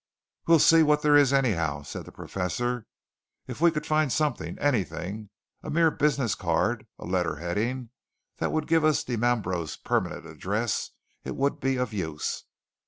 "We'll 0.47 0.57
see 0.57 0.81
what 0.81 1.03
there 1.03 1.15
is, 1.15 1.31
anyhow," 1.31 1.83
said 1.83 2.05
the 2.05 2.11
Professor. 2.11 2.87
"If 3.45 3.61
we 3.61 3.69
could 3.69 3.85
find 3.85 4.11
something, 4.11 4.57
anything 4.57 5.29
a 5.61 5.69
mere 5.69 5.91
business 5.91 6.33
card, 6.33 6.87
a 6.97 7.05
letter 7.05 7.35
heading 7.35 7.91
that 8.37 8.51
would 8.51 8.65
give 8.65 8.83
us 8.83 9.03
Dimambro's 9.03 9.77
permanent 9.77 10.25
address, 10.25 10.89
it 11.23 11.35
would 11.35 11.59
be 11.59 11.77
of 11.77 11.93
use. 11.93 12.45